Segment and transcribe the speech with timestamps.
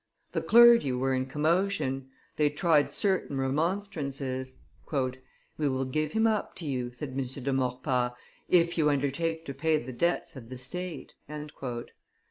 [0.31, 4.55] The clergy were in commotion; they tried certain remonstrances.
[4.91, 7.17] "We will give him up to you," said M.
[7.21, 8.13] de Maurepas,
[8.49, 11.13] "if you undertake to pay the debts of the state."